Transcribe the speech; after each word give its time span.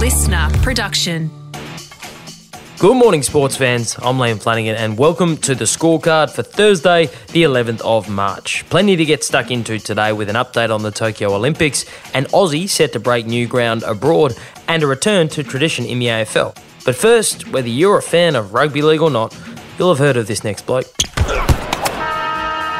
listener 0.00 0.48
production. 0.62 1.30
Good 2.78 2.96
morning, 2.96 3.22
sports 3.22 3.54
fans. 3.54 3.96
I'm 3.98 4.16
Liam 4.16 4.40
Flanagan, 4.40 4.74
and 4.76 4.96
welcome 4.96 5.36
to 5.36 5.54
the 5.54 5.66
scorecard 5.66 6.30
for 6.30 6.42
Thursday, 6.42 7.08
the 7.32 7.42
11th 7.42 7.82
of 7.82 8.08
March. 8.08 8.64
Plenty 8.70 8.96
to 8.96 9.04
get 9.04 9.22
stuck 9.22 9.50
into 9.50 9.78
today 9.78 10.14
with 10.14 10.30
an 10.30 10.36
update 10.36 10.74
on 10.74 10.82
the 10.82 10.90
Tokyo 10.90 11.34
Olympics, 11.34 11.84
an 12.14 12.24
Aussie 12.28 12.66
set 12.66 12.94
to 12.94 12.98
break 12.98 13.26
new 13.26 13.46
ground 13.46 13.82
abroad, 13.82 14.34
and 14.68 14.82
a 14.82 14.86
return 14.86 15.28
to 15.28 15.42
tradition 15.42 15.84
in 15.84 15.98
the 15.98 16.06
AFL. 16.06 16.56
But 16.86 16.96
first, 16.96 17.52
whether 17.52 17.68
you're 17.68 17.98
a 17.98 18.02
fan 18.02 18.36
of 18.36 18.54
rugby 18.54 18.80
league 18.80 19.02
or 19.02 19.10
not, 19.10 19.38
you'll 19.78 19.94
have 19.94 19.98
heard 19.98 20.16
of 20.16 20.26
this 20.26 20.42
next 20.42 20.64
bloke. 20.64 20.86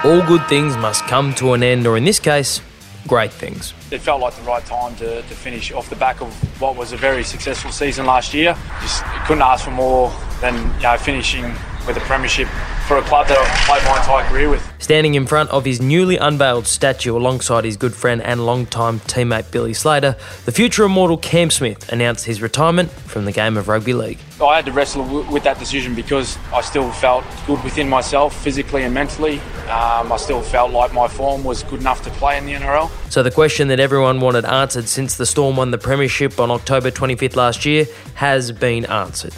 All 0.04 0.26
good 0.26 0.46
things 0.48 0.74
must 0.78 1.04
come 1.04 1.34
to 1.34 1.52
an 1.52 1.62
end, 1.62 1.86
or 1.86 1.98
in 1.98 2.04
this 2.04 2.18
case, 2.18 2.62
great 3.06 3.32
things. 3.32 3.74
It 3.90 4.00
felt 4.00 4.20
like 4.20 4.34
the 4.34 4.42
right 4.42 4.64
time 4.64 4.94
to, 4.96 5.22
to 5.22 5.34
finish 5.34 5.72
off 5.72 5.90
the 5.90 5.96
back 5.96 6.20
of 6.20 6.32
what 6.60 6.76
was 6.76 6.92
a 6.92 6.96
very 6.96 7.24
successful 7.24 7.72
season 7.72 8.06
last 8.06 8.34
year. 8.34 8.56
Just 8.80 9.04
couldn't 9.26 9.42
ask 9.42 9.64
for 9.64 9.70
more 9.70 10.12
than 10.40 10.54
you 10.76 10.82
know, 10.82 10.96
finishing 10.96 11.54
with 11.86 11.96
a 11.96 12.00
premiership 12.00 12.48
for 12.86 12.98
a 12.98 13.02
club 13.02 13.28
that 13.28 13.38
I've 13.38 13.66
played 13.66 13.84
my 13.84 13.98
entire 13.98 14.28
career 14.28 14.48
with. 14.50 14.66
Standing 14.80 15.14
in 15.14 15.26
front 15.26 15.50
of 15.50 15.64
his 15.64 15.80
newly 15.80 16.16
unveiled 16.16 16.66
statue 16.66 17.16
alongside 17.16 17.64
his 17.64 17.76
good 17.76 17.94
friend 17.94 18.20
and 18.22 18.44
longtime 18.44 19.00
teammate 19.00 19.50
Billy 19.50 19.74
Slater, 19.74 20.16
the 20.44 20.52
future 20.52 20.84
immortal 20.84 21.16
Cam 21.16 21.50
Smith 21.50 21.92
announced 21.92 22.24
his 22.24 22.42
retirement 22.42 22.90
from 22.90 23.26
the 23.26 23.32
game 23.32 23.56
of 23.56 23.68
rugby 23.68 23.92
league. 23.92 24.18
I 24.42 24.56
had 24.56 24.64
to 24.66 24.72
wrestle 24.72 25.04
w- 25.04 25.30
with 25.30 25.44
that 25.44 25.58
decision 25.58 25.94
because 25.94 26.38
I 26.52 26.62
still 26.62 26.90
felt 26.92 27.24
good 27.46 27.62
within 27.62 27.88
myself, 27.88 28.34
physically 28.42 28.82
and 28.84 28.94
mentally. 28.94 29.38
Um, 29.68 30.10
I 30.10 30.16
still 30.16 30.40
felt 30.42 30.72
like 30.72 30.92
my 30.92 31.06
form 31.06 31.44
was 31.44 31.62
good 31.62 31.80
enough 31.80 32.02
to 32.04 32.10
play 32.10 32.38
in 32.38 32.46
the 32.46 32.54
NRL. 32.54 32.90
So 33.10 33.22
the 33.22 33.30
question 33.30 33.68
that 33.68 33.78
everyone 33.80 34.20
wanted 34.20 34.44
answered 34.44 34.88
since 34.88 35.16
the 35.16 35.26
Storm 35.26 35.56
won 35.56 35.70
the 35.70 35.78
premiership 35.78 36.40
on 36.40 36.50
October 36.50 36.90
25th 36.90 37.36
last 37.36 37.64
year 37.64 37.86
has 38.14 38.50
been 38.50 38.86
answered. 38.86 39.34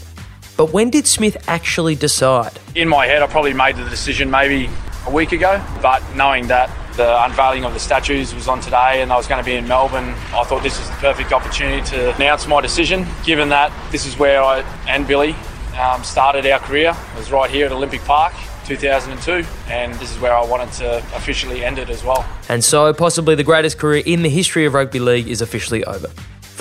But 0.56 0.72
when 0.72 0.90
did 0.90 1.06
Smith 1.06 1.36
actually 1.48 1.94
decide? 1.94 2.58
In 2.74 2.88
my 2.88 3.06
head, 3.06 3.22
I 3.22 3.26
probably 3.26 3.54
made 3.54 3.76
the 3.76 3.88
decision 3.88 4.30
maybe 4.30 4.68
a 5.06 5.10
week 5.10 5.32
ago, 5.32 5.64
but 5.80 6.02
knowing 6.14 6.48
that 6.48 6.70
the 6.96 7.24
unveiling 7.24 7.64
of 7.64 7.72
the 7.72 7.80
statues 7.80 8.34
was 8.34 8.48
on 8.48 8.60
today 8.60 9.00
and 9.00 9.10
I 9.12 9.16
was 9.16 9.26
going 9.26 9.42
to 9.42 9.44
be 9.44 9.54
in 9.56 9.66
Melbourne, 9.66 10.10
I 10.34 10.44
thought 10.44 10.62
this 10.62 10.78
was 10.78 10.88
the 10.90 10.96
perfect 10.96 11.32
opportunity 11.32 11.82
to 11.90 12.14
announce 12.16 12.46
my 12.46 12.60
decision, 12.60 13.06
given 13.24 13.48
that 13.48 13.72
this 13.90 14.04
is 14.04 14.18
where 14.18 14.42
I 14.42 14.60
and 14.86 15.06
Billy 15.06 15.34
um, 15.80 16.04
started 16.04 16.46
our 16.46 16.58
career. 16.58 16.94
It 17.14 17.18
was 17.18 17.32
right 17.32 17.50
here 17.50 17.66
at 17.66 17.72
Olympic 17.72 18.02
Park. 18.02 18.34
2002, 18.64 19.44
and 19.68 19.92
this 19.94 20.12
is 20.12 20.20
where 20.20 20.32
I 20.32 20.44
wanted 20.44 20.72
to 20.74 20.98
officially 21.16 21.64
end 21.64 21.78
it 21.78 21.90
as 21.90 22.04
well. 22.04 22.24
And 22.48 22.62
so, 22.62 22.92
possibly 22.92 23.34
the 23.34 23.42
greatest 23.44 23.76
career 23.76 24.04
in 24.06 24.22
the 24.22 24.28
history 24.28 24.64
of 24.66 24.74
rugby 24.74 25.00
league 25.00 25.26
is 25.26 25.42
officially 25.42 25.84
over. 25.84 26.08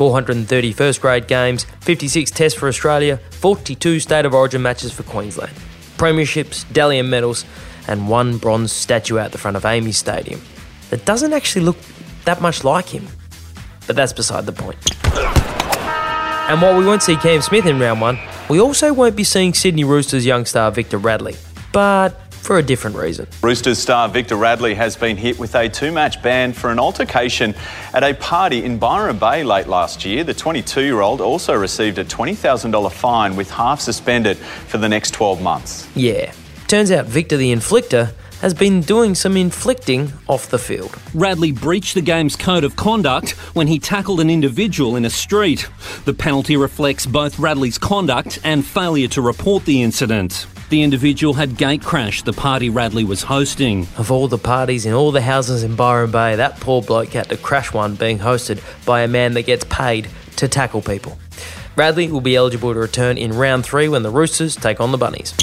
430 0.01 0.71
first 0.71 0.99
grade 0.99 1.27
games, 1.27 1.67
56 1.81 2.31
tests 2.31 2.57
for 2.57 2.67
Australia, 2.67 3.19
42 3.33 3.99
state 3.99 4.25
of 4.25 4.33
origin 4.33 4.59
matches 4.59 4.91
for 4.91 5.03
Queensland, 5.03 5.53
premierships, 5.97 6.65
Dally 6.73 6.97
M 6.97 7.07
medals, 7.07 7.45
and 7.87 8.09
one 8.09 8.39
bronze 8.39 8.71
statue 8.71 9.19
out 9.19 9.31
the 9.31 9.37
front 9.37 9.57
of 9.57 9.61
AAMI 9.61 9.93
Stadium 9.93 10.41
that 10.89 11.05
doesn't 11.05 11.33
actually 11.33 11.65
look 11.65 11.77
that 12.25 12.41
much 12.41 12.63
like 12.63 12.87
him. 12.87 13.07
But 13.85 13.95
that's 13.95 14.11
beside 14.11 14.47
the 14.47 14.53
point. 14.53 14.79
And 16.49 16.59
while 16.63 16.75
we 16.75 16.83
won't 16.83 17.03
see 17.03 17.15
Cam 17.17 17.41
Smith 17.41 17.67
in 17.67 17.79
round 17.79 18.01
one, 18.01 18.17
we 18.49 18.59
also 18.59 18.93
won't 18.93 19.15
be 19.15 19.23
seeing 19.23 19.53
Sydney 19.53 19.83
Roosters 19.83 20.25
young 20.25 20.45
star 20.45 20.71
Victor 20.71 20.97
Radley, 20.97 21.35
but 21.71 22.19
for 22.41 22.57
a 22.57 22.63
different 22.63 22.95
reason. 22.95 23.27
Roosters 23.41 23.79
star 23.79 24.09
Victor 24.09 24.35
Radley 24.35 24.73
has 24.73 24.95
been 24.95 25.15
hit 25.15 25.39
with 25.39 25.55
a 25.55 25.69
two 25.69 25.91
match 25.91 26.21
ban 26.21 26.53
for 26.53 26.71
an 26.71 26.79
altercation 26.79 27.55
at 27.93 28.03
a 28.03 28.13
party 28.15 28.63
in 28.63 28.77
Byron 28.77 29.17
Bay 29.17 29.43
late 29.43 29.67
last 29.67 30.03
year. 30.03 30.23
The 30.23 30.33
22 30.33 30.81
year 30.81 31.01
old 31.01 31.21
also 31.21 31.53
received 31.53 31.97
a 31.97 32.05
$20,000 32.05 32.91
fine 32.91 33.35
with 33.35 33.49
half 33.51 33.79
suspended 33.79 34.37
for 34.37 34.77
the 34.79 34.89
next 34.89 35.11
12 35.11 35.41
months. 35.41 35.87
Yeah, 35.95 36.33
turns 36.67 36.91
out 36.91 37.05
Victor 37.05 37.37
the 37.37 37.53
Inflictor 37.53 38.13
has 38.41 38.53
been 38.53 38.81
doing 38.81 39.15
some 39.15 39.37
inflicting 39.37 40.11
off 40.27 40.49
the 40.49 40.59
field. 40.59 40.99
Radley 41.13 41.51
breached 41.51 41.93
the 41.93 42.01
game's 42.01 42.35
code 42.35 42.63
of 42.63 42.75
conduct 42.75 43.31
when 43.55 43.67
he 43.67 43.79
tackled 43.79 44.19
an 44.19 44.29
individual 44.29 44.95
in 44.95 45.05
a 45.05 45.09
street. 45.09 45.69
The 46.05 46.13
penalty 46.13 46.57
reflects 46.57 47.05
both 47.05 47.39
Radley's 47.39 47.77
conduct 47.77 48.39
and 48.43 48.65
failure 48.65 49.07
to 49.09 49.21
report 49.21 49.65
the 49.65 49.81
incident. 49.83 50.47
The 50.69 50.81
individual 50.83 51.33
had 51.33 51.57
gate 51.57 51.83
crashed 51.83 52.25
the 52.25 52.33
party 52.33 52.69
Radley 52.69 53.03
was 53.03 53.23
hosting. 53.23 53.87
Of 53.97 54.11
all 54.11 54.27
the 54.27 54.37
parties 54.37 54.85
in 54.85 54.93
all 54.93 55.11
the 55.11 55.21
houses 55.21 55.63
in 55.63 55.75
Byron 55.75 56.11
Bay, 56.11 56.35
that 56.37 56.59
poor 56.59 56.81
bloke 56.81 57.09
had 57.09 57.29
to 57.29 57.37
crash 57.37 57.73
one 57.73 57.95
being 57.95 58.19
hosted 58.19 58.63
by 58.85 59.01
a 59.01 59.07
man 59.07 59.33
that 59.33 59.43
gets 59.43 59.65
paid 59.65 60.07
to 60.37 60.47
tackle 60.47 60.81
people. 60.81 61.19
Radley 61.75 62.09
will 62.11 62.21
be 62.21 62.35
eligible 62.35 62.73
to 62.73 62.79
return 62.79 63.17
in 63.17 63.33
round 63.33 63.65
three 63.65 63.87
when 63.87 64.03
the 64.03 64.09
Roosters 64.09 64.55
take 64.55 64.79
on 64.79 64.91
the 64.91 64.97
Bunnies. 64.97 65.33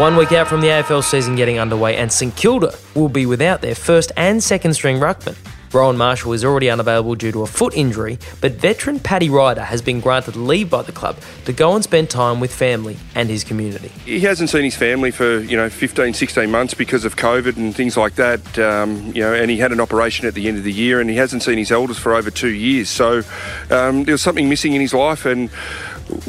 One 0.00 0.16
week 0.16 0.32
out 0.32 0.48
from 0.48 0.62
the 0.62 0.68
AFL 0.68 1.04
season 1.04 1.36
getting 1.36 1.58
underway, 1.58 1.98
and 1.98 2.10
St 2.10 2.34
Kilda 2.34 2.74
will 2.94 3.10
be 3.10 3.26
without 3.26 3.60
their 3.60 3.74
first 3.74 4.12
and 4.16 4.42
second 4.42 4.72
string 4.72 4.98
ruckman. 4.98 5.36
Rowan 5.74 5.96
Marshall 5.98 6.32
is 6.32 6.44
already 6.44 6.68
unavailable 6.68 7.14
due 7.14 7.30
to 7.30 7.42
a 7.42 7.46
foot 7.46 7.74
injury, 7.76 8.18
but 8.40 8.52
veteran 8.52 8.98
Paddy 8.98 9.28
Ryder 9.30 9.62
has 9.62 9.82
been 9.82 10.00
granted 10.00 10.34
leave 10.34 10.68
by 10.68 10.82
the 10.82 10.90
club 10.90 11.18
to 11.44 11.52
go 11.52 11.74
and 11.74 11.84
spend 11.84 12.10
time 12.10 12.40
with 12.40 12.52
family 12.52 12.96
and 13.14 13.28
his 13.28 13.44
community. 13.44 13.88
He 14.04 14.20
hasn't 14.20 14.50
seen 14.50 14.64
his 14.64 14.74
family 14.74 15.12
for, 15.12 15.38
you 15.40 15.56
know, 15.56 15.68
15, 15.68 16.14
16 16.14 16.50
months 16.50 16.74
because 16.74 17.04
of 17.04 17.16
COVID 17.16 17.56
and 17.56 17.76
things 17.76 17.96
like 17.96 18.16
that, 18.16 18.58
um, 18.58 19.12
you 19.14 19.20
know, 19.20 19.32
and 19.32 19.50
he 19.50 19.58
had 19.58 19.70
an 19.70 19.80
operation 19.80 20.26
at 20.26 20.34
the 20.34 20.48
end 20.48 20.58
of 20.58 20.64
the 20.64 20.72
year 20.72 21.00
and 21.00 21.08
he 21.08 21.16
hasn't 21.16 21.42
seen 21.42 21.58
his 21.58 21.70
elders 21.70 21.98
for 21.98 22.14
over 22.14 22.30
two 22.30 22.48
years. 22.48 22.88
So 22.88 23.22
um, 23.70 24.04
there 24.04 24.14
was 24.14 24.22
something 24.22 24.48
missing 24.48 24.72
in 24.72 24.80
his 24.80 24.94
life 24.94 25.24
and 25.24 25.50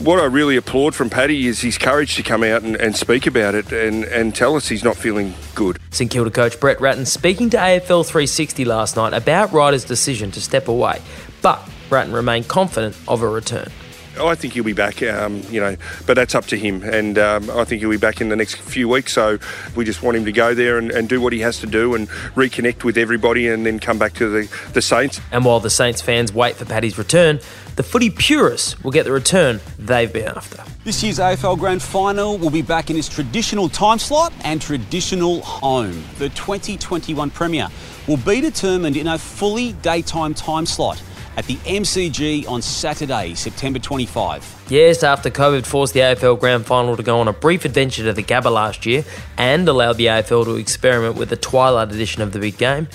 what 0.04 0.20
I 0.20 0.26
really 0.26 0.56
applaud 0.56 0.96
from 0.96 1.10
Paddy 1.10 1.48
is 1.48 1.62
his 1.62 1.78
courage 1.78 2.16
to 2.16 2.24
come 2.24 2.44
out 2.44 2.64
and, 2.64 2.76
and 2.76 2.96
speak 2.96 3.28
about 3.28 3.56
it 3.56 3.72
and, 3.72 4.04
and 4.06 4.36
tell 4.36 4.56
us 4.56 4.68
he's 4.68 4.84
not 4.84 4.98
feeling 4.98 5.34
good. 5.54 5.78
St 5.92 6.10
Kilda 6.10 6.32
coach 6.32 6.60
Brett 6.60 6.82
Ratten 6.82 7.06
speaking 7.06 7.50
to 7.52 7.58
AFL 7.58 8.06
360 8.06 8.66
last 8.66 8.96
night 8.96 9.14
about 9.14 9.52
Ryder's 9.52 9.86
decision 9.86 10.32
to 10.32 10.42
step 10.42 10.68
away, 10.68 11.02
but 11.42 11.68
Ratten 11.90 12.14
remained 12.14 12.48
confident 12.48 12.96
of 13.08 13.22
a 13.22 13.28
return. 13.28 13.70
I 14.20 14.36
think 14.36 14.54
he'll 14.54 14.64
be 14.64 14.74
back, 14.74 15.02
um, 15.04 15.42
you 15.50 15.62
know, 15.62 15.76
but 16.06 16.16
that's 16.16 16.36
up 16.36 16.46
to 16.48 16.58
him. 16.58 16.84
And 16.84 17.18
um, 17.18 17.50
I 17.50 17.64
think 17.64 17.82
he'll 17.82 17.90
be 17.90 17.98
back 17.98 18.22
in 18.22 18.30
the 18.30 18.36
next 18.36 18.56
few 18.56 18.90
weeks. 18.90 19.14
So 19.14 19.40
we 19.76 19.86
just 19.86 20.04
want 20.04 20.18
him 20.18 20.26
to 20.26 20.32
go 20.32 20.54
there 20.54 20.78
and, 20.78 20.92
and, 20.92 21.10
do 21.12 21.20
what 21.20 21.34
he 21.34 21.40
has 21.40 21.60
to 21.60 21.68
do 21.68 21.96
and 21.96 22.08
reconnect 22.36 22.84
with 22.84 22.98
everybody 22.98 23.48
and 23.48 23.66
then 23.66 23.80
come 23.80 23.98
back 23.98 24.14
to 24.14 24.30
the, 24.30 24.70
the 24.74 24.82
Saints. 24.82 25.20
And 25.32 25.44
while 25.44 25.60
the 25.60 25.70
Saints 25.70 26.02
fans 26.02 26.32
wait 26.32 26.56
for 26.56 26.64
Paddy's 26.64 26.98
return, 26.98 27.40
the 27.76 27.84
footy 27.84 28.10
purists 28.10 28.82
will 28.84 28.92
get 28.92 29.04
the 29.04 29.12
return 29.12 29.60
they've 29.80 30.12
been 30.12 30.28
after. 30.28 30.64
This 30.84 31.04
year's 31.04 31.20
AFL 31.20 31.58
Grand 31.58 31.82
Final 31.82 32.38
will 32.38 32.50
be 32.50 32.62
back 32.62 32.90
in 32.90 32.98
its 32.98 33.10
traditional 33.10 33.70
time 33.70 34.00
slot 34.00 34.34
and 34.44 34.62
traditional 34.62 35.42
home. 35.42 36.04
The 36.18 36.30
2021 36.30 37.30
Premier 37.32 37.68
will 38.08 38.18
be 38.18 38.42
determined 38.42 38.98
in 38.98 39.08
a 39.08 39.18
fully 39.18 39.74
daytime 39.74 40.34
time 40.34 40.66
slot 40.66 41.02
at 41.38 41.46
the 41.46 41.56
MCG 41.58 42.48
on 42.48 42.62
Saturday, 42.62 43.34
September 43.34 43.80
25. 43.80 44.66
Yes, 44.70 45.04
after 45.04 45.30
COVID 45.30 45.66
forced 45.66 45.94
the 45.94 46.02
AFL 46.02 46.40
Grand 46.40 46.66
Final 46.66 46.98
to 46.98 47.04
go 47.04 47.20
on 47.20 47.28
a 47.28 47.34
brief 47.34 47.66
adventure 47.66 48.04
to 48.04 48.14
the 48.14 48.24
Gabba 48.24 48.52
last 48.52 48.86
year 48.86 49.04
and 49.38 49.68
allowed 49.68 49.98
the 49.98 50.08
AFL 50.08 50.46
to 50.46 50.56
experiment 50.56 51.16
with 51.16 51.30
the 51.30 51.38
twilight 51.38 51.92
edition 51.92 52.22
of 52.22 52.32
the 52.32 52.40
big 52.40 52.58
game, 52.58 52.88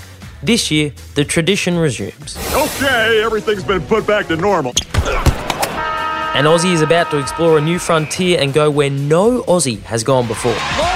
this 0.42 0.70
year 0.70 0.92
the 1.14 1.24
tradition 1.24 1.78
resumes. 1.78 2.36
Okay, 2.52 3.22
everything's 3.24 3.64
been 3.64 3.82
put 3.82 4.06
back 4.06 4.26
to 4.28 4.36
normal. 4.36 4.72
And 6.36 6.46
Aussie 6.46 6.74
is 6.74 6.82
about 6.82 7.10
to 7.12 7.18
explore 7.18 7.56
a 7.56 7.62
new 7.62 7.78
frontier 7.78 8.38
and 8.38 8.52
go 8.52 8.70
where 8.70 8.90
no 8.90 9.42
Aussie 9.44 9.80
has 9.84 10.04
gone 10.04 10.26
before. 10.28 10.95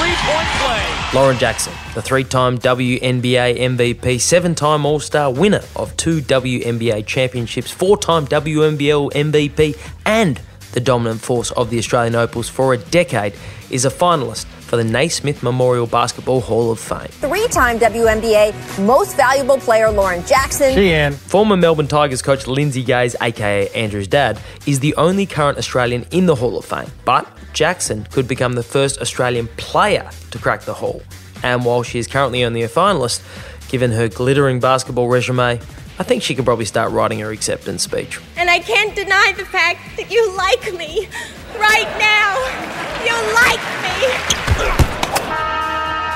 A 0.00 0.02
three-point 0.02 0.48
play. 0.58 1.10
Lauren 1.12 1.38
Jackson, 1.38 1.72
the 1.94 2.02
three-time 2.02 2.58
WNBA 2.58 3.58
MVP, 3.58 4.20
seven-time 4.20 4.86
All-Star 4.86 5.32
winner 5.32 5.62
of 5.76 5.94
two 5.96 6.20
WNBA 6.22 7.04
championships, 7.06 7.70
four-time 7.70 8.26
WNBL 8.26 9.12
MVP, 9.12 9.78
and 10.06 10.40
the 10.72 10.80
dominant 10.80 11.20
force 11.20 11.50
of 11.52 11.68
the 11.70 11.78
Australian 11.78 12.14
Opals 12.14 12.48
for 12.48 12.72
a 12.72 12.78
decade, 12.78 13.34
is 13.70 13.84
a 13.84 13.90
finalist 13.90 14.44
for 14.44 14.76
the 14.76 14.84
Naismith 14.84 15.42
Memorial 15.42 15.86
Basketball 15.86 16.40
Hall 16.40 16.70
of 16.70 16.78
Fame. 16.78 17.08
Three 17.08 17.46
time 17.48 17.78
WNBA 17.78 18.84
Most 18.84 19.16
Valuable 19.16 19.58
Player 19.58 19.90
Lauren 19.90 20.24
Jackson. 20.26 20.74
Sheehan. 20.74 21.12
Former 21.12 21.56
Melbourne 21.56 21.88
Tigers 21.88 22.22
coach 22.22 22.46
Lindsay 22.46 22.82
Gaze, 22.84 23.16
aka 23.20 23.68
Andrew's 23.70 24.08
dad, 24.08 24.40
is 24.66 24.80
the 24.80 24.94
only 24.96 25.26
current 25.26 25.58
Australian 25.58 26.06
in 26.10 26.26
the 26.26 26.34
Hall 26.34 26.56
of 26.58 26.64
Fame. 26.64 26.90
But 27.04 27.26
Jackson 27.52 28.06
could 28.12 28.28
become 28.28 28.52
the 28.52 28.62
first 28.62 29.00
Australian 29.00 29.48
player 29.56 30.08
to 30.30 30.38
crack 30.38 30.62
the 30.62 30.74
Hall. 30.74 31.02
And 31.42 31.64
while 31.64 31.82
she 31.82 31.98
is 31.98 32.06
currently 32.06 32.44
only 32.44 32.62
a 32.62 32.68
finalist, 32.68 33.22
given 33.68 33.92
her 33.92 34.08
glittering 34.08 34.60
basketball 34.60 35.08
resume, 35.08 35.60
I 35.98 36.02
think 36.02 36.22
she 36.22 36.34
could 36.34 36.44
probably 36.44 36.64
start 36.64 36.92
writing 36.92 37.18
her 37.20 37.30
acceptance 37.30 37.82
speech. 37.82 38.20
And 38.36 38.48
I 38.48 38.60
can't 38.60 38.94
deny 38.94 39.34
the 39.36 39.44
fact 39.44 39.96
that 39.96 40.10
you 40.10 40.34
like 40.36 40.72
me. 40.74 41.08
Right 41.58 41.98
now, 41.98 42.89
you 43.06 43.16
like 43.34 43.60
me. 43.82 43.94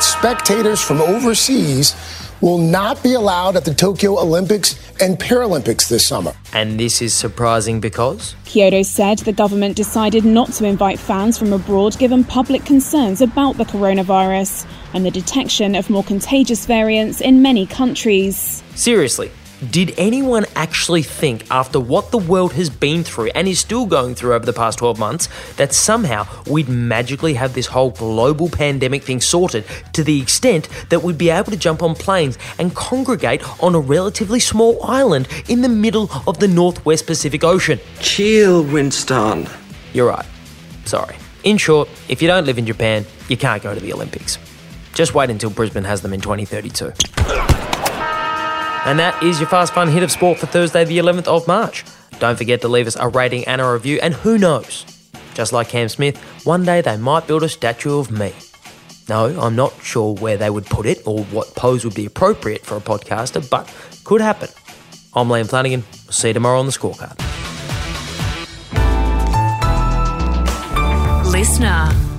Spectators 0.01 0.81
from 0.81 1.01
overseas 1.01 1.95
will 2.41 2.59
not 2.59 3.03
be 3.03 3.15
allowed 3.15 3.57
at 3.57 3.65
the 3.65 3.73
Tokyo 3.73 4.19
Olympics 4.21 4.79
and 5.01 5.19
Paralympics 5.19 5.89
this 5.89 6.07
summer. 6.07 6.33
And 6.53 6.79
this 6.79 7.01
is 7.01 7.15
surprising 7.15 7.81
because? 7.81 8.37
Kyodo 8.45 8.85
said 8.85 9.19
the 9.21 9.33
government 9.33 9.77
decided 9.77 10.25
not 10.25 10.53
to 10.53 10.67
invite 10.67 10.99
fans 10.99 11.39
from 11.39 11.53
abroad 11.53 11.99
given 11.99 12.23
public 12.23 12.65
concerns 12.65 13.21
about 13.21 13.57
the 13.57 13.65
coronavirus 13.65 14.67
and 14.93 15.07
the 15.07 15.11
detection 15.11 15.75
of 15.75 15.89
more 15.91 16.05
contagious 16.05 16.67
variants 16.67 17.21
in 17.21 17.41
many 17.41 17.67
countries. 17.67 18.63
Seriously, 18.75 19.31
did 19.71 19.95
anyone 19.99 20.47
actually 20.55 21.03
think, 21.03 21.47
after 21.51 21.81
what 21.81 22.11
the 22.11 22.19
world 22.19 22.53
has 22.55 22.71
been 22.71 23.05
through 23.05 23.31
and 23.35 23.49
is 23.49 23.59
still 23.59 23.87
going 23.87 24.15
through 24.15 24.35
over 24.35 24.47
the 24.47 24.53
past 24.53 24.79
12 24.79 24.99
months, 24.99 25.29
that 25.57 25.73
somehow 25.73 26.27
we'd 26.47 26.69
magically 26.69 27.35
have 27.35 27.55
this 27.55 27.67
whole 27.67 27.91
global 27.91 28.49
pandemic 28.49 29.03
thing 29.03 29.21
sorted 29.21 29.65
to 29.93 30.05
the 30.05 30.21
extent 30.21 30.69
that 30.91 31.03
we'd 31.03 31.19
be 31.19 31.31
able 31.31 31.51
to 31.51 31.57
jump 31.57 31.83
on 31.83 31.95
planes 31.95 32.39
and 32.59 32.75
congregate 32.75 33.43
on 33.63 33.75
a 33.75 33.81
relatively 33.81 34.41
small 34.41 34.83
island 34.85 35.29
in 35.49 35.63
the 35.63 35.69
middle 35.69 36.11
of 36.27 36.39
the 36.39 36.49
Northwest 36.49 37.07
Pacific 37.07 37.45
Ocean? 37.45 37.79
Chill, 38.01 38.65
Winston. 38.65 39.47
You're 39.93 40.09
right. 40.09 40.27
Sorry. 40.85 41.17
In 41.45 41.59
short, 41.59 41.89
if 42.09 42.23
you 42.23 42.29
don't 42.29 42.47
live 42.47 42.59
in 42.59 42.67
Japan, 42.67 43.05
you 43.29 43.37
can't 43.37 43.63
go 43.63 43.75
to 43.75 43.81
the 43.81 43.93
Olympics. 43.93 44.39
Just 44.95 45.15
wait 45.15 45.29
until 45.29 45.51
Brisbane 45.51 45.85
has 45.85 46.03
them 46.03 46.13
in 46.13 46.21
2032. 46.21 47.34
And 48.87 48.99
that 48.99 49.23
is 49.23 49.41
your 49.41 49.49
fast 49.49 49.73
fun 49.73 49.89
hit 49.89 50.03
of 50.03 50.13
sport 50.13 50.39
for 50.39 50.47
Thursday, 50.47 50.85
the 50.85 50.99
11th 50.99 51.27
of 51.27 51.49
March. 51.49 51.85
Don't 52.19 52.37
forget 52.37 52.61
to 52.61 52.69
leave 52.69 52.87
us 52.87 52.97
a 52.97 53.09
rating 53.09 53.45
and 53.47 53.61
a 53.61 53.73
review, 53.73 53.99
and 54.03 54.13
who 54.13 54.37
knows? 54.37 54.85
Just 55.33 55.53
like 55.53 55.69
Cam 55.69 55.89
Smith, 55.89 56.17
one 56.45 56.65
day 56.65 56.81
they 56.81 56.97
might 56.97 57.27
build 57.27 57.43
a 57.43 57.49
statue 57.49 57.99
of 57.99 58.11
me. 58.11 58.33
No, 59.09 59.39
I'm 59.41 59.57
not 59.57 59.73
sure 59.83 60.15
where 60.15 60.37
they 60.37 60.51
would 60.51 60.67
put 60.67 60.87
it 60.87 61.03
or 61.07 61.25
what 61.25 61.55
pose 61.55 61.85
would 61.85 61.95
be 61.95 62.07
appropriate 62.07 62.61
for 62.61 62.77
a 62.77 62.81
podcaster, 62.81 63.49
but 63.49 63.73
could 64.05 64.21
happen. 64.21 64.49
I'm 65.15 65.29
Liam 65.29 65.49
Flanagan. 65.49 65.83
See 66.11 66.29
you 66.29 66.35
tomorrow 66.35 66.59
on 66.59 66.67
the 66.67 66.73
scorecard. 66.73 67.19
Listener. 71.33 72.14